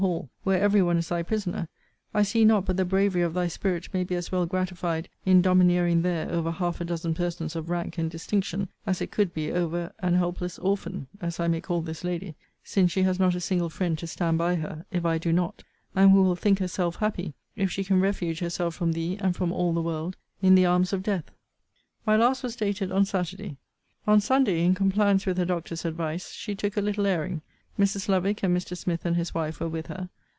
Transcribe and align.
Hall, 0.01 0.31
where 0.41 0.59
every 0.59 0.81
one 0.81 0.97
is 0.97 1.09
thy 1.09 1.21
prisoner, 1.21 1.69
I 2.11 2.23
see 2.23 2.43
not 2.43 2.65
but 2.65 2.75
the 2.75 2.85
bravery 2.85 3.21
of 3.21 3.35
thy 3.35 3.47
spirit 3.47 3.87
may 3.93 4.03
be 4.03 4.15
as 4.15 4.31
well 4.31 4.47
gratified 4.47 5.09
in 5.27 5.43
domineering 5.43 6.01
there 6.01 6.27
over 6.31 6.49
half 6.49 6.81
a 6.81 6.85
dozen 6.85 7.13
persons 7.13 7.55
of 7.55 7.69
rank 7.69 7.99
and 7.99 8.09
distinction, 8.09 8.69
as 8.87 8.99
it 8.99 9.11
could 9.11 9.31
be 9.31 9.51
over 9.51 9.91
an 9.99 10.15
helpless 10.15 10.57
orphan, 10.57 11.05
as 11.21 11.39
I 11.39 11.47
may 11.47 11.61
call 11.61 11.81
this 11.83 12.03
lady, 12.03 12.33
since 12.63 12.91
she 12.91 13.03
has 13.03 13.19
not 13.19 13.35
a 13.35 13.39
single 13.39 13.69
friend 13.69 13.95
to 13.99 14.07
stand 14.07 14.39
by 14.39 14.55
her, 14.55 14.87
if 14.89 15.05
I 15.05 15.19
do 15.19 15.31
not; 15.31 15.63
and 15.95 16.09
who 16.09 16.23
will 16.23 16.35
think 16.35 16.57
herself 16.57 16.95
happy, 16.95 17.35
if 17.55 17.69
she 17.71 17.83
can 17.83 18.01
refuge 18.01 18.39
herself 18.39 18.73
from 18.73 18.93
thee, 18.93 19.19
and 19.21 19.35
from 19.35 19.51
all 19.51 19.71
the 19.71 19.83
world, 19.83 20.17
in 20.41 20.55
the 20.55 20.65
arms 20.65 20.93
of 20.93 21.03
death. 21.03 21.29
My 22.07 22.17
last 22.17 22.41
was 22.41 22.55
dated 22.55 22.91
on 22.91 23.05
Saturday. 23.05 23.57
On 24.07 24.19
Sunday, 24.19 24.65
in 24.65 24.73
compliance 24.73 25.27
with 25.27 25.37
her 25.37 25.45
doctor's 25.45 25.85
advice, 25.85 26.31
she 26.31 26.55
took 26.55 26.75
a 26.75 26.81
little 26.81 27.05
airing. 27.05 27.43
Mrs. 27.79 28.09
Lovick, 28.09 28.43
and 28.43 28.55
Mr. 28.55 28.75
Smith 28.75 29.05
and 29.05 29.15
his 29.15 29.33
wife, 29.33 29.61
were 29.61 29.69
with 29.69 29.87
her. 29.87 30.09